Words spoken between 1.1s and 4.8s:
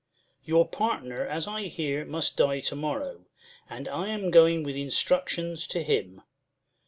as I hear, must die to morrow; And I am going with